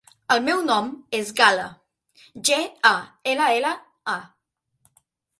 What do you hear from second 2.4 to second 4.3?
ge, a, ela, ela, a.